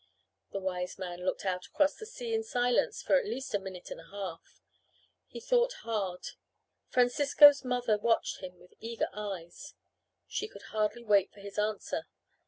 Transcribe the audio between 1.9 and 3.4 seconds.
the sea in silence for at